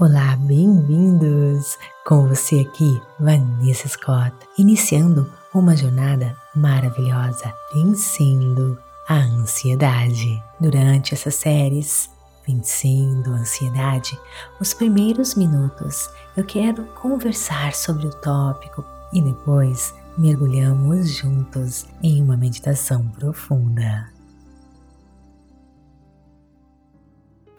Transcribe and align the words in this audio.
Olá, 0.00 0.34
bem-vindos! 0.34 1.76
Com 2.06 2.26
você 2.26 2.60
aqui, 2.60 2.98
Vanessa 3.18 3.86
Scott, 3.86 4.34
iniciando 4.56 5.30
uma 5.52 5.76
jornada 5.76 6.34
maravilhosa, 6.56 7.52
vencendo 7.74 8.78
a 9.06 9.16
ansiedade. 9.16 10.42
Durante 10.58 11.12
essas 11.12 11.34
séries, 11.34 12.08
Vencendo 12.46 13.30
a 13.34 13.40
Ansiedade, 13.40 14.18
os 14.58 14.72
primeiros 14.72 15.34
minutos 15.34 16.08
eu 16.34 16.46
quero 16.46 16.86
conversar 16.94 17.74
sobre 17.74 18.06
o 18.06 18.20
tópico 18.22 18.82
e 19.12 19.20
depois 19.20 19.92
mergulhamos 20.16 21.10
juntos 21.10 21.86
em 22.02 22.22
uma 22.22 22.38
meditação 22.38 23.06
profunda. 23.08 24.10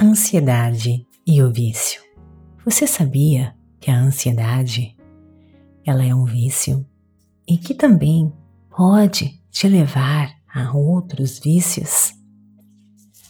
Ansiedade 0.01 1.05
e 1.27 1.43
o 1.43 1.53
vício. 1.53 2.10
Você 2.63 2.85
sabia 2.85 3.55
que 3.79 3.89
a 3.89 3.99
ansiedade 3.99 4.95
ela 5.83 6.05
é 6.05 6.13
um 6.13 6.25
vício 6.25 6.85
e 7.47 7.57
que 7.57 7.73
também 7.73 8.31
pode 8.69 9.41
te 9.49 9.67
levar 9.67 10.31
a 10.53 10.71
outros 10.71 11.39
vícios? 11.39 12.13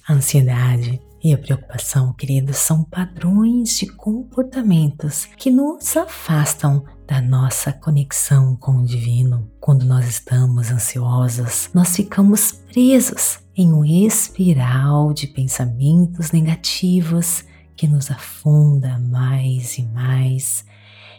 A 0.05 0.13
ansiedade 0.13 1.01
e 1.23 1.33
a 1.33 1.37
preocupação, 1.37 2.11
queridos, 2.11 2.57
são 2.57 2.83
padrões 2.83 3.77
de 3.77 3.87
comportamentos 3.87 5.23
que 5.37 5.49
nos 5.49 5.95
afastam 5.95 6.83
da 7.07 7.21
nossa 7.21 7.71
conexão 7.71 8.57
com 8.57 8.79
o 8.81 8.85
divino. 8.85 9.49
Quando 9.61 9.85
nós 9.85 10.09
estamos 10.09 10.69
ansiosos, 10.71 11.69
nós 11.73 11.95
ficamos 11.95 12.51
presos 12.73 13.39
em 13.55 13.71
um 13.71 13.85
espiral 13.85 15.13
de 15.13 15.27
pensamentos 15.27 16.33
negativos 16.33 17.45
que 17.81 17.87
nos 17.87 18.11
afunda 18.11 18.99
mais 18.99 19.79
e 19.79 19.81
mais, 19.87 20.63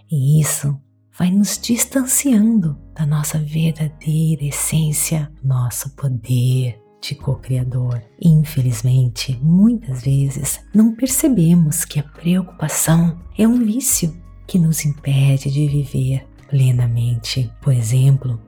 e 0.08 0.40
isso 0.40 0.80
vai 1.18 1.28
nos 1.28 1.58
distanciando 1.60 2.78
da 2.94 3.04
nossa 3.04 3.36
verdadeira 3.36 4.44
essência, 4.44 5.28
nosso 5.42 5.90
poder 5.96 6.80
de 7.00 7.16
co-criador. 7.16 8.00
Infelizmente, 8.20 9.36
muitas 9.42 10.02
vezes 10.02 10.60
não 10.72 10.94
percebemos 10.94 11.84
que 11.84 11.98
a 11.98 12.04
preocupação 12.04 13.20
é 13.36 13.44
um 13.44 13.64
vício 13.64 14.16
que 14.46 14.56
nos 14.56 14.84
impede 14.84 15.50
de 15.50 15.66
viver 15.66 16.24
plenamente. 16.48 17.50
Por 17.60 17.72
exemplo, 17.72 18.40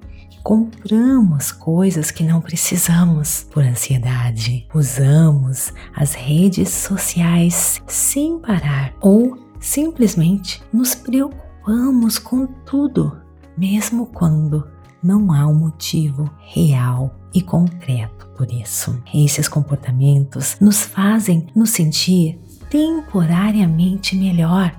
compramos 0.44 1.50
coisas 1.50 2.10
que 2.10 2.22
não 2.22 2.38
precisamos 2.38 3.46
por 3.50 3.64
ansiedade, 3.64 4.68
usamos 4.74 5.72
as 5.96 6.12
redes 6.12 6.68
sociais 6.68 7.82
sem 7.86 8.38
parar 8.38 8.94
ou 9.00 9.38
simplesmente 9.58 10.62
nos 10.70 10.94
preocupamos 10.94 12.18
com 12.18 12.46
tudo, 12.46 13.22
mesmo 13.56 14.04
quando 14.04 14.68
não 15.02 15.32
há 15.32 15.46
um 15.46 15.54
motivo 15.54 16.30
real 16.38 17.18
e 17.32 17.40
concreto 17.40 18.28
por 18.36 18.52
isso. 18.52 19.02
Esses 19.14 19.48
comportamentos 19.48 20.58
nos 20.60 20.82
fazem 20.82 21.46
nos 21.56 21.70
sentir 21.70 22.38
temporariamente 22.68 24.14
melhor 24.14 24.78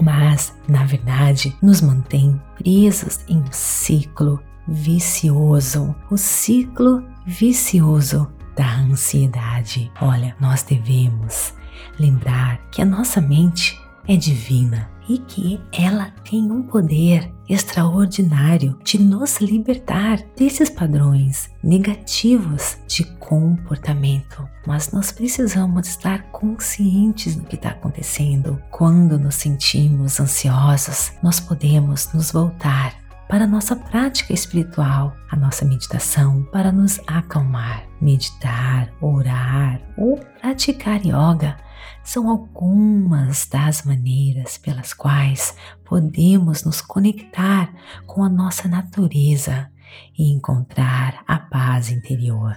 mas 0.00 0.52
na 0.66 0.84
verdade 0.84 1.56
nos 1.62 1.80
mantém 1.80 2.40
presos 2.58 3.20
em 3.28 3.38
um 3.38 3.52
ciclo 3.52 4.40
vicioso, 4.66 5.94
o 6.10 6.16
ciclo 6.16 7.04
vicioso 7.26 8.30
da 8.56 8.76
ansiedade. 8.76 9.90
Olha, 10.00 10.36
nós 10.40 10.62
devemos 10.62 11.54
lembrar 11.98 12.58
que 12.70 12.82
a 12.82 12.84
nossa 12.84 13.20
mente 13.20 13.80
é 14.06 14.16
divina 14.16 14.90
e 15.08 15.18
que 15.18 15.60
ela 15.72 16.10
tem 16.28 16.50
um 16.50 16.62
poder 16.62 17.30
extraordinário 17.48 18.78
de 18.82 18.98
nos 18.98 19.38
libertar 19.38 20.18
desses 20.36 20.70
padrões 20.70 21.50
negativos 21.62 22.78
de 22.86 23.04
comportamento. 23.18 24.48
Mas 24.66 24.92
nós 24.92 25.12
precisamos 25.12 25.88
estar 25.88 26.22
conscientes 26.30 27.36
do 27.36 27.44
que 27.44 27.56
está 27.56 27.70
acontecendo. 27.70 28.60
Quando 28.70 29.18
nos 29.18 29.34
sentimos 29.34 30.18
ansiosos, 30.18 31.12
nós 31.22 31.38
podemos 31.38 32.10
nos 32.14 32.32
voltar 32.32 33.03
para 33.28 33.44
a 33.44 33.48
nossa 33.48 33.74
prática 33.74 34.32
espiritual, 34.32 35.16
a 35.30 35.36
nossa 35.36 35.64
meditação, 35.64 36.44
para 36.52 36.70
nos 36.70 37.00
acalmar. 37.06 37.84
Meditar, 38.00 38.92
orar 39.00 39.80
ou 39.96 40.18
praticar 40.40 41.00
yoga 41.04 41.56
são 42.02 42.28
algumas 42.28 43.46
das 43.46 43.82
maneiras 43.82 44.58
pelas 44.58 44.92
quais 44.92 45.56
podemos 45.84 46.64
nos 46.64 46.82
conectar 46.82 47.72
com 48.06 48.22
a 48.22 48.28
nossa 48.28 48.68
natureza 48.68 49.70
e 50.18 50.30
encontrar 50.30 51.24
a 51.26 51.38
paz 51.38 51.90
interior. 51.90 52.56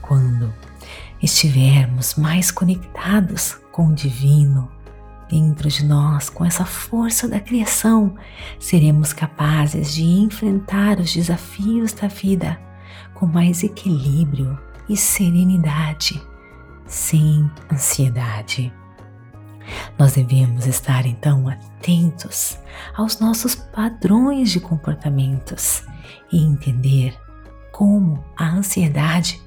Quando 0.00 0.54
estivermos 1.20 2.14
mais 2.14 2.50
conectados 2.50 3.54
com 3.72 3.88
o 3.88 3.94
divino, 3.94 4.70
dentro 5.28 5.68
de 5.68 5.84
nós, 5.84 6.28
com 6.28 6.44
essa 6.44 6.64
força 6.64 7.28
da 7.28 7.40
criação, 7.40 8.14
seremos 8.58 9.12
capazes 9.12 9.94
de 9.94 10.02
enfrentar 10.04 10.98
os 10.98 11.12
desafios 11.12 11.92
da 11.92 12.08
vida 12.08 12.58
com 13.14 13.26
mais 13.26 13.62
equilíbrio 13.62 14.58
e 14.88 14.96
serenidade, 14.96 16.22
sem 16.86 17.50
ansiedade. 17.70 18.72
Nós 19.98 20.14
devemos 20.14 20.66
estar 20.66 21.04
então 21.04 21.48
atentos 21.48 22.58
aos 22.96 23.20
nossos 23.20 23.54
padrões 23.54 24.50
de 24.50 24.60
comportamentos 24.60 25.82
e 26.32 26.42
entender 26.42 27.18
como 27.70 28.24
a 28.36 28.48
ansiedade 28.48 29.42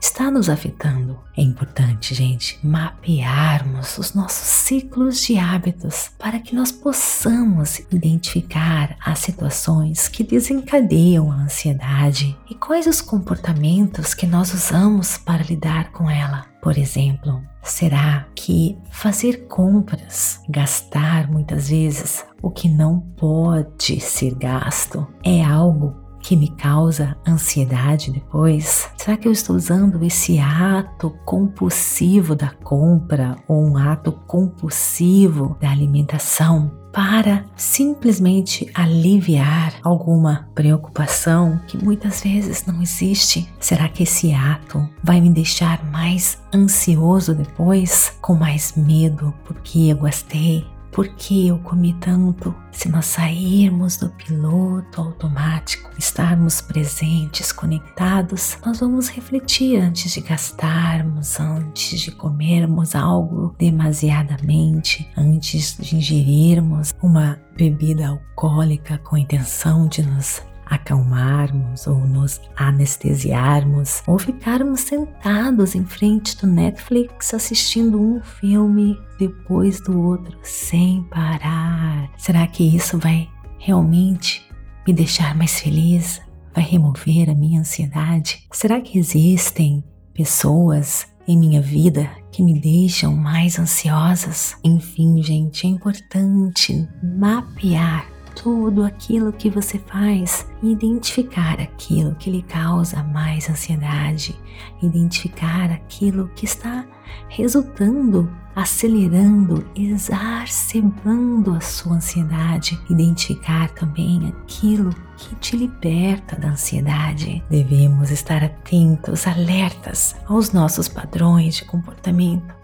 está 0.00 0.30
nos 0.30 0.48
afetando. 0.48 1.18
É 1.36 1.42
importante, 1.42 2.14
gente, 2.14 2.58
mapearmos 2.62 3.98
os 3.98 4.14
nossos 4.14 4.46
ciclos 4.46 5.20
de 5.22 5.38
hábitos 5.38 6.10
para 6.18 6.38
que 6.38 6.54
nós 6.54 6.72
possamos 6.72 7.80
identificar 7.90 8.96
as 9.04 9.18
situações 9.18 10.08
que 10.08 10.24
desencadeiam 10.24 11.30
a 11.30 11.36
ansiedade 11.36 12.36
e 12.48 12.54
quais 12.54 12.86
os 12.86 13.00
comportamentos 13.00 14.14
que 14.14 14.26
nós 14.26 14.52
usamos 14.54 15.18
para 15.18 15.42
lidar 15.42 15.92
com 15.92 16.08
ela. 16.08 16.46
Por 16.62 16.78
exemplo, 16.78 17.42
será 17.62 18.26
que 18.34 18.76
fazer 18.90 19.46
compras, 19.46 20.40
gastar 20.48 21.30
muitas 21.30 21.68
vezes 21.68 22.24
o 22.42 22.50
que 22.50 22.68
não 22.68 23.00
pode 23.00 24.00
ser 24.00 24.34
gasto, 24.34 25.06
é 25.22 25.44
algo 25.44 26.05
que 26.26 26.34
me 26.34 26.48
causa 26.48 27.16
ansiedade 27.24 28.10
depois? 28.10 28.90
Será 28.96 29.16
que 29.16 29.28
eu 29.28 29.32
estou 29.32 29.54
usando 29.54 30.02
esse 30.04 30.40
ato 30.40 31.10
compulsivo 31.24 32.34
da 32.34 32.50
compra 32.50 33.36
ou 33.46 33.64
um 33.64 33.76
ato 33.76 34.10
compulsivo 34.10 35.56
da 35.60 35.70
alimentação 35.70 36.72
para 36.92 37.44
simplesmente 37.54 38.68
aliviar 38.74 39.74
alguma 39.84 40.48
preocupação 40.52 41.60
que 41.68 41.76
muitas 41.76 42.20
vezes 42.20 42.66
não 42.66 42.82
existe? 42.82 43.48
Será 43.60 43.88
que 43.88 44.02
esse 44.02 44.34
ato 44.34 44.84
vai 45.04 45.20
me 45.20 45.30
deixar 45.30 45.84
mais 45.92 46.42
ansioso 46.52 47.36
depois, 47.36 48.18
com 48.20 48.34
mais 48.34 48.74
medo 48.76 49.32
porque 49.44 49.92
eu 49.92 49.98
gastei 49.98 50.66
por 50.96 51.08
que 51.08 51.48
eu 51.48 51.58
comi 51.58 51.92
tanto? 52.00 52.54
Se 52.72 52.88
nós 52.88 53.04
sairmos 53.04 53.98
do 53.98 54.08
piloto 54.08 55.02
automático, 55.02 55.90
estarmos 55.98 56.62
presentes, 56.62 57.52
conectados, 57.52 58.56
nós 58.64 58.80
vamos 58.80 59.10
refletir 59.10 59.78
antes 59.78 60.10
de 60.10 60.22
gastarmos, 60.22 61.38
antes 61.38 62.00
de 62.00 62.12
comermos 62.12 62.94
algo 62.94 63.54
demasiadamente, 63.58 65.06
antes 65.14 65.76
de 65.76 65.96
ingerirmos 65.96 66.94
uma 67.02 67.38
bebida 67.54 68.08
alcoólica 68.08 68.96
com 68.96 69.16
a 69.16 69.20
intenção 69.20 69.86
de 69.88 70.02
nos 70.02 70.40
acalmarmos 70.66 71.86
ou 71.86 72.06
nos 72.06 72.40
anestesiarmos 72.56 74.02
ou 74.06 74.18
ficarmos 74.18 74.80
sentados 74.80 75.74
em 75.74 75.84
frente 75.84 76.36
do 76.36 76.46
Netflix 76.46 77.32
assistindo 77.32 78.00
um 78.00 78.20
filme 78.20 78.98
depois 79.18 79.80
do 79.80 80.00
outro 80.00 80.36
sem 80.42 81.02
parar. 81.04 82.10
Será 82.18 82.46
que 82.46 82.76
isso 82.76 82.98
vai 82.98 83.28
realmente 83.58 84.44
me 84.86 84.92
deixar 84.92 85.34
mais 85.36 85.60
feliz? 85.60 86.20
Vai 86.54 86.64
remover 86.64 87.30
a 87.30 87.34
minha 87.34 87.60
ansiedade? 87.60 88.46
Será 88.52 88.80
que 88.80 88.98
existem 88.98 89.84
pessoas 90.12 91.06
em 91.28 91.38
minha 91.38 91.60
vida 91.60 92.10
que 92.32 92.42
me 92.42 92.58
deixam 92.58 93.14
mais 93.14 93.58
ansiosas? 93.58 94.56
Enfim, 94.64 95.22
gente, 95.22 95.66
é 95.66 95.70
importante 95.70 96.88
mapear 97.02 98.15
tudo 98.36 98.84
aquilo 98.84 99.32
que 99.32 99.48
você 99.48 99.78
faz 99.78 100.46
e 100.62 100.70
identificar 100.70 101.58
aquilo 101.58 102.14
que 102.14 102.30
lhe 102.30 102.42
causa 102.42 103.02
mais 103.02 103.48
ansiedade, 103.48 104.38
identificar 104.82 105.72
aquilo 105.72 106.30
que 106.36 106.44
está 106.44 106.84
resultando, 107.28 108.30
acelerando, 108.54 109.66
exacerbando 109.74 111.54
a 111.54 111.60
sua 111.60 111.96
ansiedade, 111.96 112.78
identificar 112.90 113.70
também 113.70 114.28
aquilo 114.28 114.90
que 115.16 115.34
te 115.36 115.56
liberta 115.56 116.36
da 116.36 116.50
ansiedade. 116.50 117.42
Devemos 117.50 118.10
estar 118.10 118.44
atentos, 118.44 119.26
alertas 119.26 120.14
aos 120.26 120.52
nossos 120.52 120.88
padrões 120.88 121.56
de 121.56 121.64
comportamento 121.64 122.54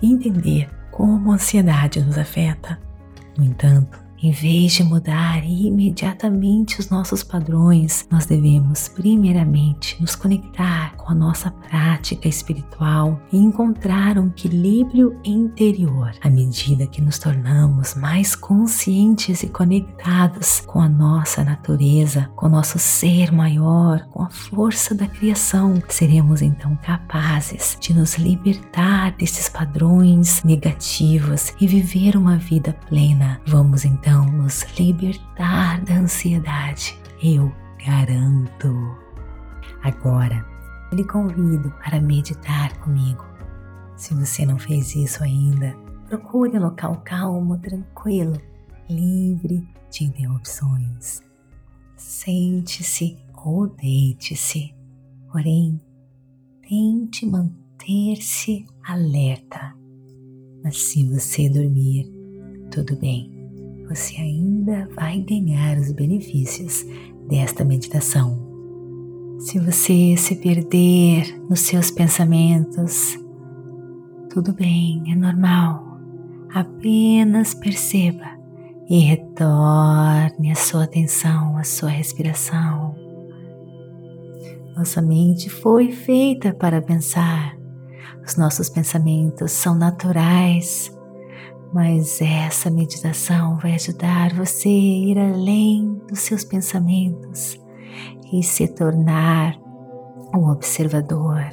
e 0.00 0.12
entender 0.12 0.70
como 0.90 1.32
a 1.32 1.34
ansiedade 1.34 2.00
nos 2.02 2.18
afeta. 2.18 2.78
No 3.36 3.44
entanto, 3.44 4.01
em 4.22 4.30
vez 4.30 4.74
de 4.74 4.84
mudar 4.84 5.44
imediatamente 5.44 6.78
os 6.78 6.88
nossos 6.88 7.24
padrões, 7.24 8.06
nós 8.08 8.24
devemos 8.24 8.86
primeiramente 8.86 10.00
nos 10.00 10.14
conectar 10.14 10.94
com 10.96 11.10
a 11.10 11.14
nossa 11.14 11.50
prática 11.50 12.28
espiritual 12.28 13.20
e 13.32 13.36
encontrar 13.36 14.18
um 14.18 14.28
equilíbrio 14.28 15.18
interior 15.24 16.12
à 16.22 16.30
medida 16.30 16.86
que 16.86 17.02
nos 17.02 17.18
tornamos 17.18 17.96
mais 17.96 18.36
conscientes 18.36 19.42
e 19.42 19.48
conectados 19.48 20.60
com 20.60 20.80
a 20.80 20.88
nossa 20.88 21.42
natureza, 21.42 22.30
com 22.36 22.46
o 22.46 22.50
nosso 22.50 22.78
ser 22.78 23.32
maior, 23.32 24.06
com 24.12 24.22
a 24.22 24.30
força 24.30 24.94
da 24.94 25.08
criação. 25.08 25.82
Seremos 25.88 26.42
então 26.42 26.78
capazes 26.82 27.76
de 27.80 27.92
nos 27.92 28.16
libertar 28.18 29.16
desses 29.16 29.48
padrões 29.48 30.44
negativos 30.44 31.52
e 31.60 31.66
viver 31.66 32.16
uma 32.16 32.36
vida 32.36 32.72
plena. 32.88 33.40
Vamos 33.46 33.84
então 33.84 34.11
então 34.12 34.26
nos 34.26 34.62
libertar 34.78 35.82
da 35.84 35.94
ansiedade. 35.94 36.98
Eu 37.22 37.50
garanto. 37.82 38.68
Agora, 39.82 40.44
eu 40.90 40.98
lhe 40.98 41.04
convido 41.04 41.70
para 41.82 41.98
meditar 41.98 42.76
comigo. 42.80 43.24
Se 43.96 44.12
você 44.12 44.44
não 44.44 44.58
fez 44.58 44.94
isso 44.94 45.24
ainda, 45.24 45.74
procure 46.08 46.58
um 46.58 46.62
local 46.62 47.00
calmo, 47.02 47.56
tranquilo, 47.56 48.38
livre 48.90 49.66
de 49.90 50.04
interrupções. 50.04 51.22
Sente-se 51.96 53.16
ou 53.42 53.66
deite-se, 53.66 54.74
porém, 55.30 55.80
tente 56.68 57.24
manter-se 57.24 58.66
alerta. 58.84 59.74
Mas 60.62 60.82
se 60.82 61.02
você 61.08 61.48
dormir, 61.48 62.12
tudo 62.70 62.94
bem 62.96 63.41
você 63.94 64.16
ainda 64.16 64.88
vai 64.94 65.20
ganhar 65.20 65.76
os 65.76 65.92
benefícios 65.92 66.86
desta 67.28 67.62
meditação. 67.62 68.40
Se 69.38 69.58
você 69.58 70.16
se 70.16 70.36
perder 70.36 71.38
nos 71.48 71.60
seus 71.60 71.90
pensamentos, 71.90 73.18
tudo 74.30 74.54
bem, 74.54 75.02
é 75.12 75.14
normal. 75.14 75.98
Apenas 76.54 77.52
perceba 77.52 78.24
e 78.88 78.98
retorne 79.00 80.50
a 80.50 80.54
sua 80.54 80.84
atenção 80.84 81.58
à 81.58 81.64
sua 81.64 81.90
respiração. 81.90 82.94
Nossa 84.74 85.02
mente 85.02 85.50
foi 85.50 85.92
feita 85.92 86.54
para 86.54 86.80
pensar. 86.80 87.58
Os 88.26 88.36
nossos 88.36 88.70
pensamentos 88.70 89.52
são 89.52 89.74
naturais 89.74 90.91
mas 91.72 92.20
essa 92.20 92.70
meditação 92.70 93.56
vai 93.56 93.74
ajudar 93.74 94.34
você 94.34 94.68
a 94.68 94.70
ir 94.70 95.18
além 95.18 95.94
dos 96.06 96.20
seus 96.20 96.44
pensamentos 96.44 97.58
e 98.30 98.42
se 98.42 98.68
tornar 98.68 99.58
um 100.34 100.50
observador, 100.50 101.44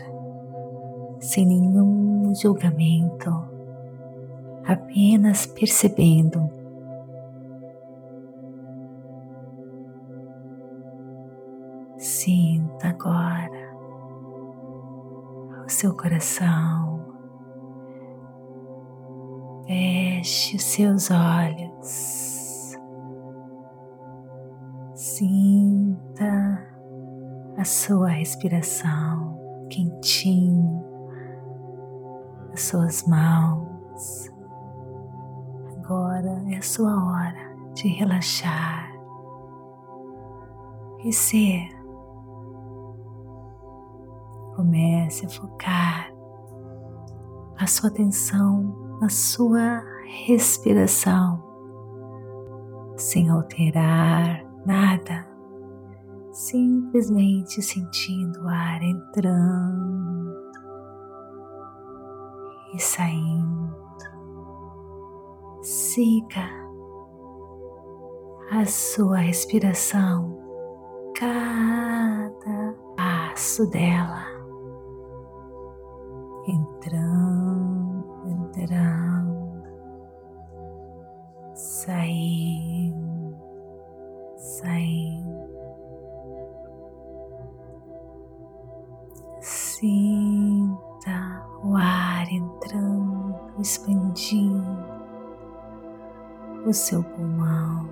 sem 1.21 1.45
nenhum 1.45 2.33
julgamento, 2.35 3.29
apenas 4.65 5.45
percebendo. 5.45 6.49
Sinta 11.97 12.89
agora 12.89 13.69
o 15.65 15.69
seu 15.69 15.93
coração 15.95 16.98
Feche 19.69 20.55
os 20.55 20.63
seus 20.63 21.11
olhos. 21.11 22.75
Sinta 24.95 26.67
a 27.55 27.63
sua 27.63 28.07
respiração 28.07 29.39
quentinho, 29.69 30.83
as 32.51 32.63
suas 32.63 33.03
mãos. 33.05 34.31
Agora 35.77 36.43
é 36.49 36.57
a 36.57 36.63
sua 36.63 36.89
hora 36.89 37.55
de 37.75 37.89
relaxar 37.89 38.91
e 41.05 41.13
ser. 41.13 41.69
Comece 44.55 45.27
a 45.27 45.29
focar 45.29 46.11
a 47.55 47.67
sua 47.67 47.91
atenção 47.91 48.88
na 48.99 49.07
sua 49.07 49.83
respiração, 50.25 51.41
sem 52.97 53.29
alterar 53.29 54.45
nada, 54.65 55.25
simplesmente 56.31 57.61
sentindo 57.61 58.43
o 58.43 58.47
ar 58.47 58.81
entrando 58.83 60.51
e 62.73 62.79
saindo. 62.79 63.79
Siga 65.61 66.49
a 68.51 68.65
sua 68.65 69.17
respiração, 69.17 70.37
cada 71.15 72.73
passo 72.95 73.69
dela, 73.69 74.25
entrando 76.47 77.68
entrando, 78.59 79.63
saindo, 81.53 83.37
saindo. 84.35 85.49
Sinta 89.41 90.59
o 91.63 91.75
ar 91.75 92.29
entrando, 92.31 93.35
expandindo 93.59 94.67
o 96.65 96.73
seu 96.73 97.01
pulmão. 97.01 97.89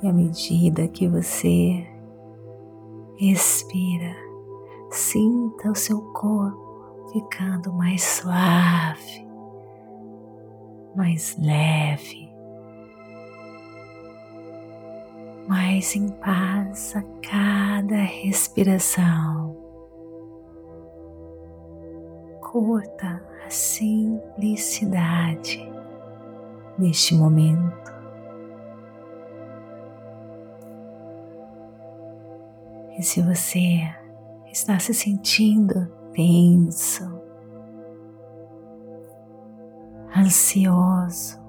E 0.00 0.08
à 0.08 0.12
medida 0.12 0.86
que 0.88 1.08
você 1.08 1.86
expira, 3.18 4.14
sinta 4.90 5.70
o 5.70 5.74
seu 5.74 6.00
corpo 6.12 6.61
ficando 7.12 7.72
mais 7.72 8.02
suave, 8.02 9.24
mais 10.96 11.36
leve, 11.38 12.32
mais 15.46 15.94
em 15.94 16.08
paz 16.08 16.96
a 16.96 17.04
cada 17.28 17.96
respiração. 17.96 19.54
Curta 22.40 23.22
a 23.46 23.50
simplicidade 23.50 25.70
neste 26.78 27.14
momento. 27.14 27.92
E 32.98 33.02
se 33.02 33.20
você 33.20 33.82
está 34.50 34.78
se 34.78 34.94
sentindo 34.94 36.01
tenso, 36.12 37.04
ansioso, 40.16 41.40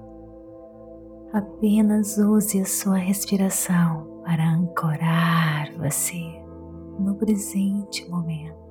apenas 1.32 2.16
use 2.18 2.60
a 2.60 2.64
sua 2.64 2.96
respiração 2.96 4.22
para 4.24 4.42
ancorar 4.42 5.72
você 5.76 6.22
no 6.98 7.14
presente 7.16 8.08
momento. 8.08 8.64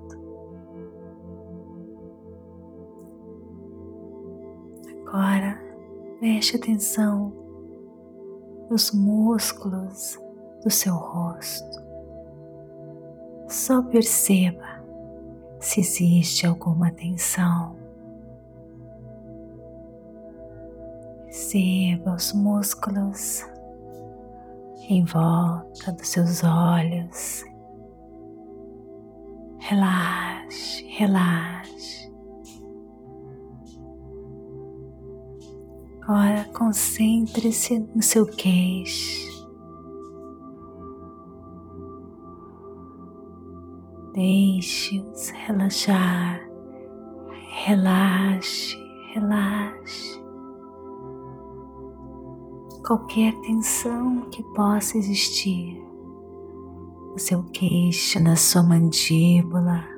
Agora 5.06 5.62
preste 6.20 6.56
atenção 6.56 7.32
nos 8.70 8.92
músculos 8.92 10.18
do 10.64 10.72
seu 10.72 10.96
rosto. 10.96 11.84
Só 13.48 13.84
perceba 13.84 14.73
se 15.64 15.80
existe 15.80 16.46
alguma 16.46 16.92
tensão. 16.92 17.76
Perceba 21.24 22.16
os 22.16 22.34
músculos 22.34 23.46
em 24.90 25.04
volta 25.06 25.92
dos 25.92 26.10
seus 26.10 26.44
olhos. 26.44 27.44
Relaxe, 29.60 30.86
relaxe. 30.90 32.12
Agora 36.02 36.44
concentre-se 36.54 37.80
no 37.96 38.02
seu 38.04 38.26
queixo. 38.26 39.23
Deixe-os 44.14 45.30
relaxar. 45.30 46.40
Relaxe, 47.66 48.78
relaxe. 49.14 50.22
Qualquer 52.86 53.34
tensão 53.42 54.22
que 54.30 54.44
possa 54.54 54.98
existir 54.98 55.82
no 57.12 57.18
seu 57.18 57.44
queixo, 57.46 58.20
na 58.22 58.36
sua 58.36 58.62
mandíbula. 58.62 59.94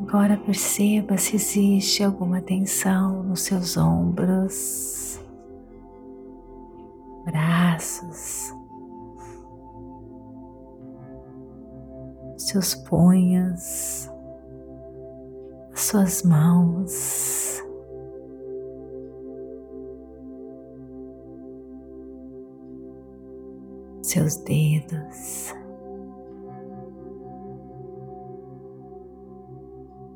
Agora 0.00 0.36
perceba 0.36 1.18
se 1.18 1.36
existe 1.36 2.02
alguma 2.02 2.40
tensão 2.40 3.22
nos 3.24 3.42
seus 3.42 3.76
ombros, 3.76 5.05
braços, 7.76 8.54
seus 12.38 12.74
punhos, 12.74 14.10
suas 15.74 16.22
mãos. 16.22 17.62
Seus 24.02 24.36
dedos. 24.36 25.52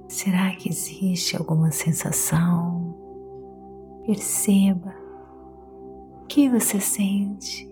Será 0.08 0.54
que 0.56 0.68
existe 0.68 1.36
alguma 1.36 1.70
sensação? 1.72 2.94
Perceba 4.06 4.99
que 6.30 6.48
você 6.48 6.78
sente. 6.78 7.68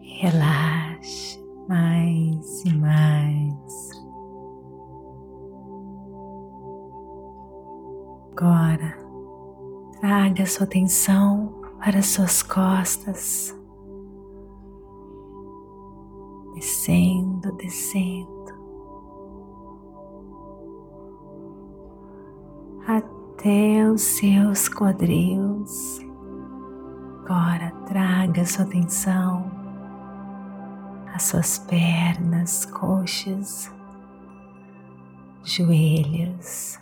Relaxe 0.00 1.38
mais 1.68 2.64
e 2.64 2.72
mais. 2.72 3.90
Agora, 8.32 8.96
traga 10.00 10.46
sua 10.46 10.64
atenção 10.64 11.60
para 11.78 12.00
suas 12.00 12.42
costas, 12.42 13.54
descendo, 16.54 17.52
descendo. 17.58 18.34
até 22.86 23.13
os 23.92 24.00
seus 24.00 24.68
quadris. 24.70 26.00
Agora 27.24 27.70
traga 27.86 28.44
sua 28.46 28.64
atenção 28.64 29.50
às 31.14 31.24
suas 31.24 31.58
pernas, 31.58 32.64
coxas, 32.64 33.70
joelhos, 35.42 36.78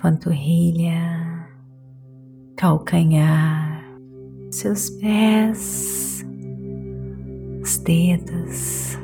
panturrilha, 0.00 1.46
calcanhar, 2.56 3.84
seus 4.50 4.88
pés, 4.90 6.24
os 7.62 7.76
dedos 7.78 8.98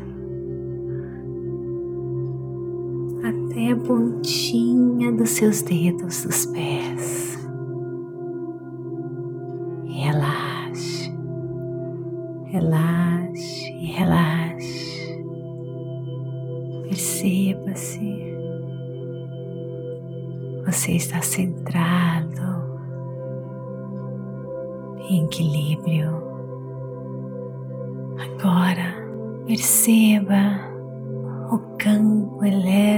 a 3.71 3.76
pontinha 3.76 5.12
dos 5.12 5.30
seus 5.30 5.62
dedos 5.62 6.25
dos 6.25 6.47
pés. 6.47 7.34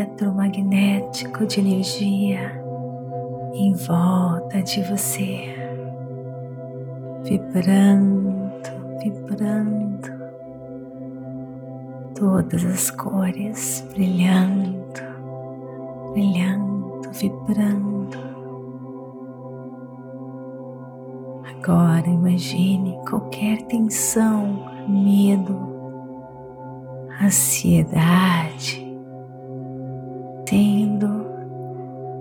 Eletromagnético 0.07 1.47
de 1.47 1.61
energia 1.61 2.63
em 3.55 3.73
volta 3.73 4.63
de 4.63 4.83
você, 4.83 5.55
vibrando, 7.25 8.53
vibrando, 9.03 10.13
todas 12.15 12.65
as 12.65 12.91
cores 12.91 13.87
brilhando, 13.93 15.03
brilhando, 16.13 17.11
vibrando. 17.13 17.97
Agora 21.57 22.07
imagine 22.07 22.97
qualquer 23.09 23.63
tensão, 23.63 24.65
medo, 24.87 25.75
ansiedade 27.21 28.86
sendo 30.49 31.27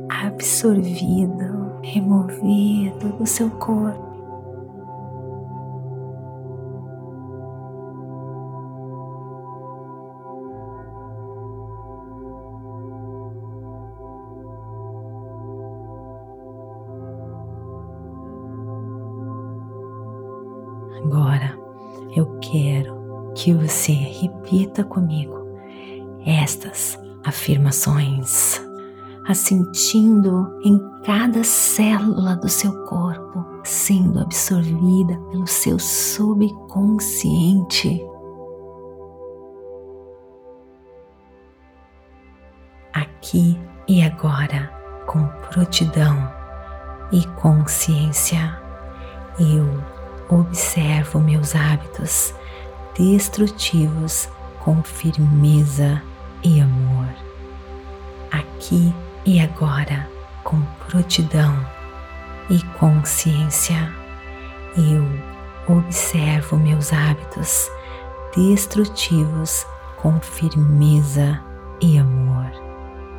absorvido, 0.09 1.79
removido 1.83 3.09
do 3.17 3.25
seu 3.25 3.49
corpo. 3.51 4.03
Agora 21.03 21.57
eu 22.15 22.39
quero 22.39 23.33
que 23.35 23.53
você 23.53 23.91
repita 23.91 24.83
comigo 24.83 25.45
estas 26.25 26.97
afirmações, 27.25 28.61
assentindo 29.27 30.59
em 30.63 30.79
cada 31.03 31.43
célula 31.43 32.35
do 32.35 32.47
seu 32.47 32.71
corpo, 32.85 33.43
sendo 33.63 34.19
absorvida 34.19 35.19
pelo 35.31 35.47
seu 35.47 35.79
subconsciente. 35.79 37.99
Aqui 42.93 43.59
e 43.87 44.03
agora, 44.03 44.71
com 45.07 45.25
prontidão 45.49 46.31
e 47.11 47.25
consciência, 47.41 48.61
eu 49.39 49.67
observo 50.29 51.19
meus 51.19 51.55
hábitos 51.55 52.35
destrutivos 52.97 54.29
com 54.63 54.81
firmeza 54.81 56.01
e 56.43 56.61
amor. 56.61 56.94
Aqui 58.65 58.91
e 59.27 59.39
agora, 59.39 60.09
com 60.43 60.59
prontidão 60.87 61.55
e 62.49 62.59
consciência, 62.79 63.93
eu 64.75 65.05
observo 65.77 66.57
meus 66.57 66.91
hábitos 66.91 67.69
destrutivos 68.35 69.67
com 69.97 70.19
firmeza 70.19 71.39
e 71.79 71.99
amor. 71.99 72.49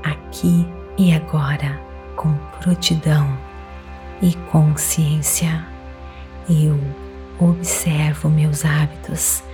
Aqui 0.02 0.66
e 0.98 1.14
agora, 1.14 1.80
com 2.16 2.34
prontidão 2.60 3.38
e 4.20 4.34
consciência, 4.50 5.64
eu 6.50 6.76
observo 7.38 8.28
meus 8.28 8.64
hábitos 8.64 9.44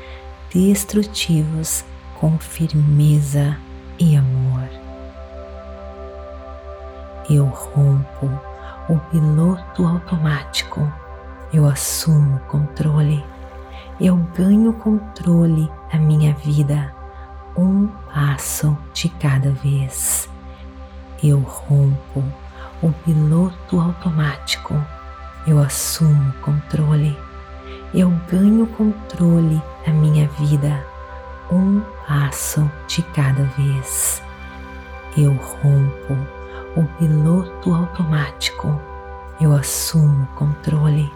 destrutivos 0.55 1.85
com 2.15 2.39
firmeza 2.39 3.59
e 3.99 4.17
amor. 4.17 4.82
Eu 7.31 7.47
rompo 7.47 8.29
o 8.89 8.99
piloto 9.11 9.87
automático, 9.87 10.93
eu 11.53 11.67
assumo 11.67 12.41
controle, 12.49 13.25
eu 14.01 14.17
ganho 14.37 14.73
controle 14.73 15.71
da 15.93 15.99
minha 15.99 16.35
vida. 16.35 16.93
Um 17.57 17.87
passo 18.13 18.77
de 18.93 19.09
cada 19.09 19.51
vez. 19.51 20.29
Eu 21.23 21.39
rompo 21.39 22.25
o 22.83 22.91
piloto 23.05 23.79
automático, 23.79 24.75
eu 25.47 25.61
assumo 25.61 26.33
controle, 26.43 27.17
eu 27.95 28.11
ganho 28.31 28.67
controle 28.67 29.63
da 29.87 29.93
minha 29.93 30.27
vida. 30.41 30.85
Um 31.53 31.83
passo 32.09 32.69
de 32.89 33.03
cada 33.03 33.45
vez. 33.45 34.21
Eu 35.17 35.35
rompo 35.35 36.42
o 36.77 36.85
piloto 36.99 37.75
automático, 37.75 38.81
eu 39.41 39.53
assumo 39.55 40.27
controle, 40.37 41.11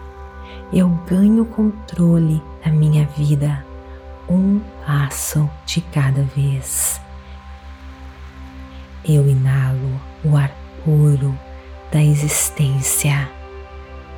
eu 0.71 0.89
ganho 1.09 1.45
controle 1.45 2.43
da 2.63 2.71
minha 2.71 3.05
vida 3.07 3.65
um 4.29 4.59
passo 4.85 5.49
de 5.65 5.81
cada 5.81 6.23
vez. 6.23 6.99
Eu 9.05 9.27
inalo 9.27 10.01
o 10.23 10.35
ar 10.35 10.51
puro 10.83 11.37
da 11.91 12.03
existência. 12.03 13.29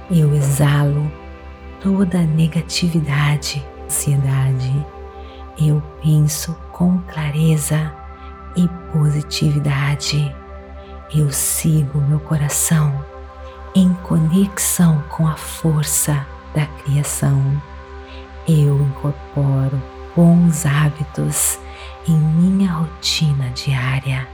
Eu 0.09 0.33
exalo 0.33 1.11
toda 1.81 2.19
a 2.19 2.23
negatividade, 2.23 3.63
ansiedade. 3.85 4.85
Eu 5.61 5.81
penso 6.01 6.55
com 6.71 6.99
clareza 7.01 7.93
e 8.55 8.67
positividade. 8.91 10.35
Eu 11.11 11.31
sigo 11.31 11.99
meu 12.01 12.19
coração 12.19 13.03
em 13.73 13.91
conexão 14.03 15.03
com 15.09 15.27
a 15.27 15.35
força 15.35 16.23
da 16.53 16.67
criação. 16.67 17.59
Eu 18.47 18.79
incorporo 18.79 19.81
bons 20.15 20.67
hábitos 20.67 21.57
em 22.07 22.13
minha 22.15 22.71
rotina 22.71 23.49
diária. 23.55 24.27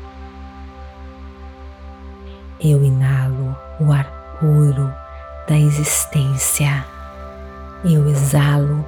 Eu 2.60 2.84
inalo 2.84 3.55
o 3.79 3.94
ar 3.94 4.05
puro 4.41 4.94
da 5.48 5.58
existência. 5.58 6.86
Eu 7.86 8.05
exalo 8.10 8.86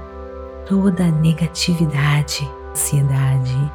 toda 0.67 1.05
a 1.05 1.11
negatividade, 1.11 2.49
ansiedade. 2.71 3.71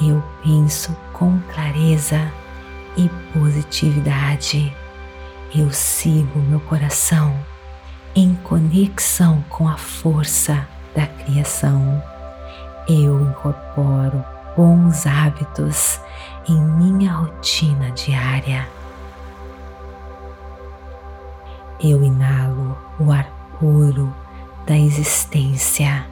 Eu 0.00 0.22
penso 0.44 0.96
com 1.12 1.40
clareza 1.52 2.30
e 2.96 3.08
positividade. 3.32 4.74
Eu 5.54 5.70
sigo 5.70 6.38
meu 6.38 6.60
coração 6.60 7.36
em 8.14 8.34
conexão 8.36 9.44
com 9.48 9.68
a 9.68 9.76
força 9.76 10.66
da 10.94 11.06
criação 11.06 12.02
eu 12.88 13.20
incorporo 13.20 14.24
bons 14.56 15.06
hábitos 15.06 16.00
em 16.48 16.60
minha 16.60 17.12
rotina 17.12 17.90
diária. 17.92 18.68
Eu 21.80 22.02
inalo 22.02 22.76
o 22.98 23.12
ar 23.12 23.26
puro 23.58 24.12
da 24.66 24.76
existência. 24.76 26.04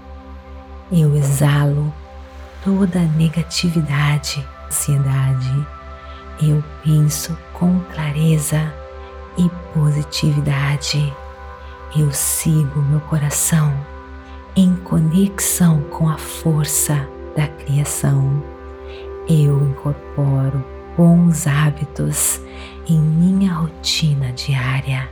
Eu 0.93 1.17
exalo 1.17 1.93
toda 2.65 3.01
a 3.01 3.05
negatividade, 3.05 4.47
ansiedade. 4.67 5.67
Eu 6.43 6.65
penso 6.83 7.37
com 7.53 7.81
clareza 7.93 8.73
e 9.37 9.51
positividade. 9.75 11.15
Eu 11.95 12.11
sigo 12.13 12.81
meu 12.81 13.01
coração 13.01 13.75
em 14.57 14.75
conexão 14.77 15.83
com 15.91 16.09
a 16.09 16.17
força 16.17 17.07
da 17.37 17.47
criação. 17.47 18.43
Eu 19.29 19.63
incorporo 19.69 20.65
bons 20.97 21.47
hábitos 21.47 22.41
em 22.89 22.99
minha 22.99 23.53
rotina 23.53 24.33
diária. 24.33 25.09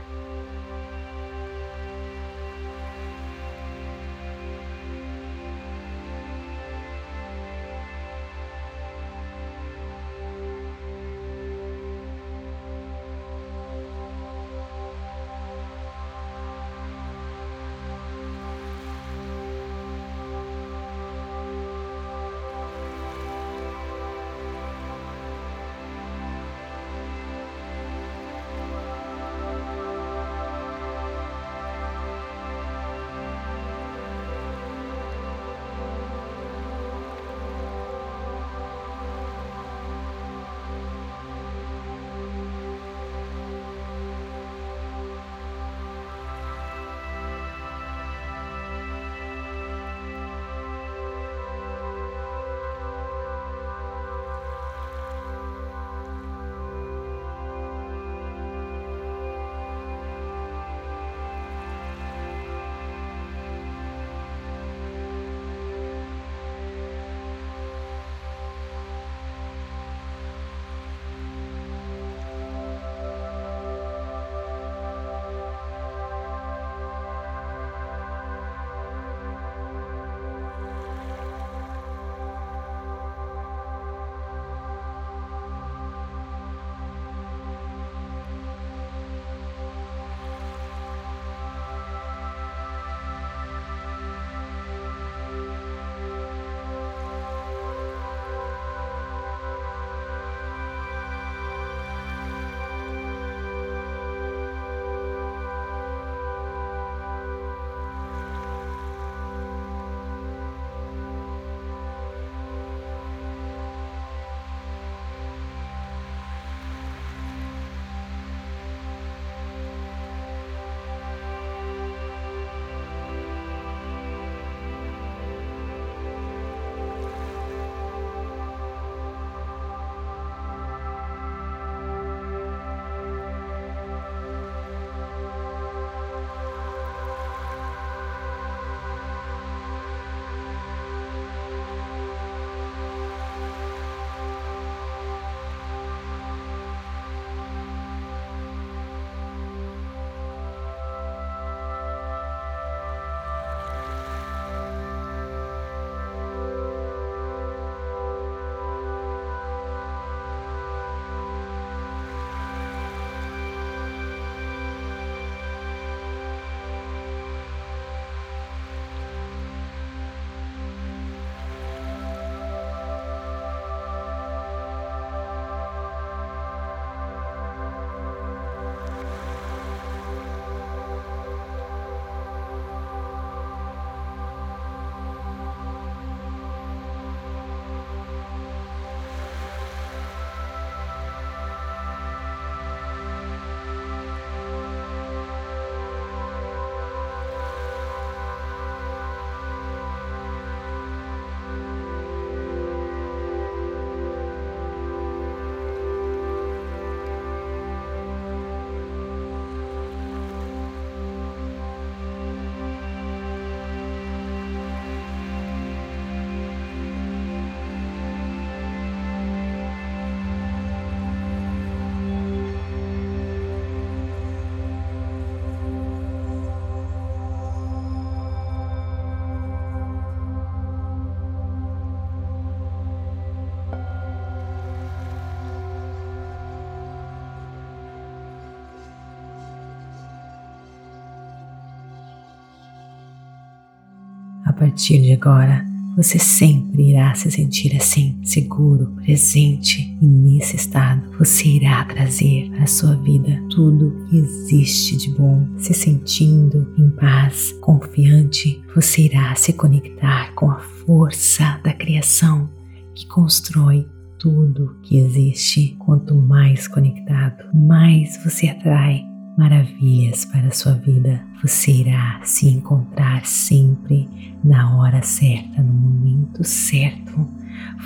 Partir 244.59 245.01
de 245.01 245.13
agora, 245.13 245.65
você 245.95 246.19
sempre 246.19 246.91
irá 246.91 247.13
se 247.15 247.31
sentir 247.31 247.75
assim, 247.77 248.19
seguro, 248.23 248.93
presente, 249.03 249.97
e 250.01 250.05
nesse 250.05 250.57
estado 250.57 251.01
você 251.17 251.47
irá 251.47 251.83
trazer 251.85 252.49
para 252.51 252.63
a 252.63 252.67
sua 252.67 252.95
vida 252.97 253.41
tudo 253.49 254.05
que 254.09 254.17
existe 254.17 254.97
de 254.97 255.09
bom, 255.11 255.47
se 255.57 255.73
sentindo 255.73 256.73
em 256.77 256.89
paz, 256.89 257.53
confiante, 257.61 258.61
você 258.75 259.03
irá 259.03 259.33
se 259.35 259.53
conectar 259.53 260.33
com 260.35 260.51
a 260.51 260.59
força 260.59 261.59
da 261.63 261.73
criação 261.73 262.49
que 262.93 263.07
constrói 263.07 263.87
tudo 264.19 264.75
que 264.83 264.99
existe. 264.99 265.75
Quanto 265.79 266.13
mais 266.13 266.67
conectado, 266.67 267.45
mais 267.53 268.21
você 268.23 268.49
atrai 268.49 269.08
maravilhas 269.39 270.25
para 270.25 270.47
a 270.47 270.51
sua 270.51 270.73
vida. 270.73 271.23
Você 271.41 271.71
irá 271.71 272.19
se 272.25 272.49
encontrar 272.49 273.25
sempre 273.25 274.05
na 274.43 274.77
hora 274.77 275.01
certa, 275.01 275.63
no 275.63 275.71
momento 275.71 276.43
certo. 276.43 277.25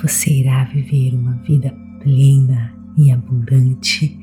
Você 0.02 0.32
irá 0.32 0.64
viver 0.64 1.14
uma 1.14 1.36
vida 1.44 1.72
plena 2.02 2.74
e 2.98 3.12
abundante. 3.12 4.18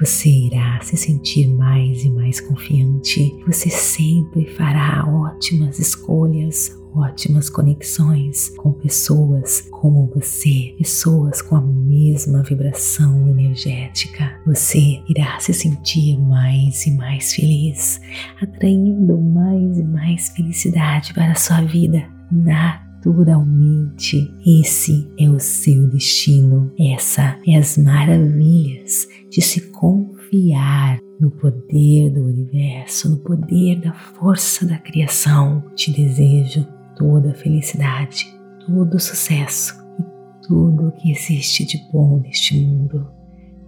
Você 0.00 0.30
irá 0.30 0.80
se 0.80 0.96
sentir 0.96 1.48
mais 1.48 2.02
e 2.02 2.10
mais 2.10 2.40
confiante. 2.40 3.30
Você 3.46 3.68
sempre 3.68 4.46
fará 4.46 5.06
ótimas 5.06 5.78
escolhas, 5.78 6.74
ótimas 6.94 7.48
conexões 7.48 8.50
com 8.56 8.72
pessoas 8.72 9.66
como 9.70 10.10
você, 10.14 10.74
pessoas 10.78 11.42
com 11.42 11.56
a 11.56 11.60
mesma 11.60 12.42
vibração 12.42 13.28
energética. 13.28 14.38
Você 14.46 15.02
irá 15.08 15.38
se 15.40 15.52
sentir 15.52 16.18
mais 16.18 16.86
e 16.86 16.92
mais 16.92 17.34
feliz, 17.34 18.00
atraindo 18.40 19.18
mais 19.18 19.78
e 19.78 19.82
mais 19.82 20.28
felicidade 20.30 21.14
para 21.14 21.32
a 21.32 21.36
sua 21.36 21.62
vida 21.62 22.06
naturalmente. 22.30 24.32
Esse 24.46 25.10
é 25.18 25.28
o 25.28 25.40
seu 25.40 25.88
destino. 25.88 26.72
Essa 26.78 27.38
é 27.46 27.56
as 27.56 27.76
maravilhas 27.76 29.08
de 29.30 29.40
se 29.40 29.70
confiar 29.70 30.98
no 31.18 31.30
poder 31.30 32.10
do 32.10 32.22
universo, 32.22 33.10
no 33.10 33.18
poder 33.18 33.80
da 33.80 33.92
força 33.92 34.66
da 34.66 34.78
criação. 34.78 35.62
Te 35.74 35.92
desejo 35.92 36.66
toda 37.00 37.32
felicidade, 37.32 38.38
todo 38.66 38.96
o 38.96 39.00
sucesso 39.00 39.82
e 39.98 40.46
tudo 40.46 40.88
o 40.88 40.92
que 40.92 41.10
existe 41.10 41.64
de 41.64 41.78
bom 41.90 42.18
neste 42.18 42.60
mundo. 42.60 43.10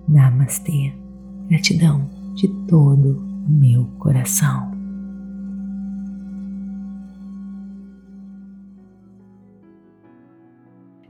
Namastê. 0.07 0.93
Gratidão 1.49 2.11
de 2.35 2.47
todo 2.69 3.25
o 3.47 3.51
meu 3.51 3.87
coração. 3.99 4.72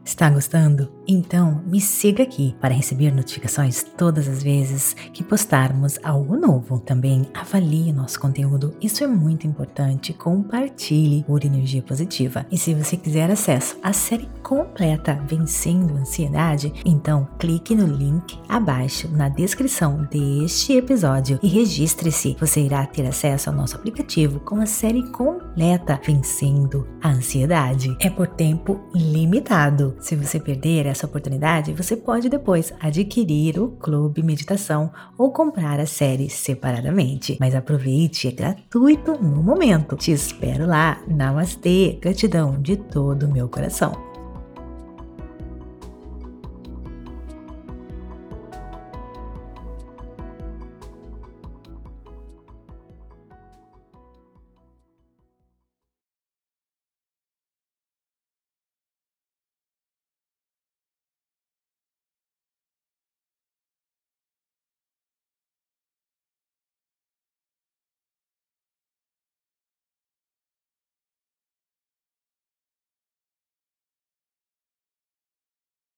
Está 0.05 0.29
gostando? 0.29 0.91
Então 1.07 1.62
me 1.65 1.81
siga 1.81 2.25
aqui 2.25 2.57
para 2.61 2.75
receber 2.75 3.12
notificações 3.12 3.85
todas 3.97 4.27
as 4.29 4.43
vezes 4.43 4.97
que 5.12 5.23
postarmos 5.23 5.99
algo 6.03 6.37
novo. 6.37 6.81
Também 6.81 7.27
avalie 7.33 7.93
nosso 7.93 8.19
conteúdo, 8.19 8.75
isso 8.81 9.05
é 9.05 9.07
muito 9.07 9.47
importante. 9.47 10.12
Compartilhe 10.12 11.23
por 11.25 11.45
energia 11.45 11.83
positiva. 11.83 12.45
E 12.51 12.59
se 12.59 12.75
você 12.75 12.97
quiser 12.97 13.31
acesso 13.31 13.77
à 13.83 13.93
série 13.93 14.29
completa 14.43 15.15
Vencendo 15.29 15.97
a 15.97 16.01
Ansiedade, 16.01 16.73
então 16.85 17.29
clique 17.38 17.75
no 17.75 17.87
link 17.87 18.38
abaixo 18.49 19.09
na 19.09 19.29
descrição 19.29 20.07
deste 20.11 20.73
episódio 20.73 21.38
e 21.43 21.49
registre-se. 21.49 22.37
Você 22.41 22.61
irá 22.61 22.85
ter 22.87 23.07
acesso 23.07 23.51
ao 23.51 23.57
nosso 23.57 23.77
aplicativo 23.77 24.41
com 24.41 24.57
a 24.57 24.67
série 24.67 25.09
completa 25.11 26.01
Vencendo 26.05 26.88
a 27.01 27.11
Ansiedade. 27.11 27.97
É 28.01 28.11
por 28.11 28.27
tempo 28.27 28.81
limitado. 28.93 29.91
Se 30.00 30.16
você 30.16 30.38
perder 30.38 30.87
essa 30.87 31.07
oportunidade, 31.07 31.72
você 31.72 31.96
pode 31.96 32.28
depois 32.28 32.72
adquirir 32.81 33.59
o 33.59 33.68
Clube 33.68 34.22
Meditação 34.22 34.90
ou 35.16 35.33
comprar 35.33 35.81
a 35.81 35.87
série 35.87 36.28
separadamente. 36.28 37.37
Mas 37.40 37.55
aproveite, 37.55 38.28
é 38.28 38.33
gratuito 38.33 39.12
no 39.12 39.42
momento. 39.42 39.96
Te 39.96 40.12
espero 40.12 40.66
lá. 40.66 41.02
Namastê, 41.07 41.98
gratidão 42.00 42.61
de 42.61 42.76
todo 42.76 43.26
o 43.26 43.33
meu 43.33 43.48
coração. 43.48 44.12